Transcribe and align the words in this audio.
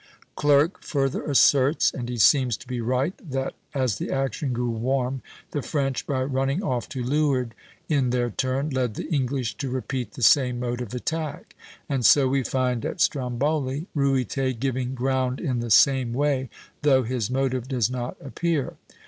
Clerk 0.35 0.81
further 0.83 1.21
asserts, 1.25 1.91
and 1.93 2.09
he 2.09 2.17
seems 2.17 2.57
to 2.57 2.65
be 2.67 2.81
right, 2.81 3.13
that 3.23 3.53
as 3.75 3.99
the 3.99 4.09
action 4.09 4.51
grew 4.51 4.71
warm, 4.71 5.21
the 5.51 5.61
French, 5.61 6.07
by 6.07 6.23
running 6.23 6.63
off 6.63 6.89
to 6.89 7.03
leeward, 7.03 7.53
in 7.87 8.09
their 8.09 8.31
turn, 8.31 8.71
led 8.71 8.95
the 8.95 9.05
English 9.13 9.57
to 9.57 9.69
repeat 9.69 10.13
the 10.13 10.23
same 10.23 10.59
mode 10.59 10.81
of 10.81 10.95
attack; 10.95 11.55
and 11.87 12.03
so 12.03 12.27
we 12.27 12.41
find, 12.43 12.83
at 12.83 12.99
Stromboli, 12.99 13.85
Ruyter 13.93 14.53
giving 14.53 14.95
ground 14.95 15.39
in 15.39 15.59
the 15.59 15.69
same 15.69 16.13
way, 16.13 16.49
though 16.81 17.03
his 17.03 17.29
motive 17.29 17.67
does 17.67 17.91
not 17.91 18.17
appear. 18.19 18.77